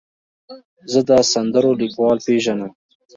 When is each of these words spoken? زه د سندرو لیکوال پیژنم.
زه 0.91 0.99
د 1.07 1.09
سندرو 1.31 1.71
لیکوال 1.81 2.17
پیژنم. 2.25 2.71